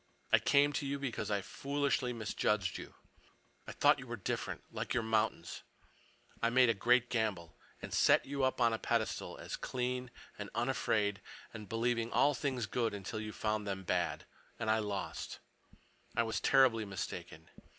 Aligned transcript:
I 0.33 0.39
came 0.39 0.73
to 0.73 0.85
you 0.87 0.97
because 0.97 1.29
I 1.29 1.43
foolishly 1.43 2.11
misjudged 2.11 2.79
you. 2.79 2.95
I 3.67 3.71
thought 3.71 3.99
you 3.99 4.07
were 4.07 4.15
different, 4.15 4.63
like 4.71 4.95
your 4.95 5.03
mountains. 5.03 5.61
I 6.41 6.49
made 6.49 6.69
a 6.69 6.73
great 6.73 7.07
gamble, 7.07 7.55
and 7.83 7.93
set 7.93 8.25
you 8.25 8.43
up 8.43 8.59
on 8.59 8.73
a 8.73 8.79
pedestal 8.79 9.37
as 9.37 9.55
clean 9.55 10.09
and 10.39 10.49
unafraid 10.55 11.21
and 11.53 11.69
believing 11.69 12.11
all 12.11 12.33
things 12.33 12.65
good 12.65 12.95
until 12.95 13.19
you 13.19 13.31
found 13.31 13.67
them 13.67 13.83
bad—and 13.83 14.71
I 14.71 14.79
lost. 14.79 15.37
I 16.15 16.23
was 16.23 16.41
terribly 16.41 16.83
mistaken. 16.83 17.51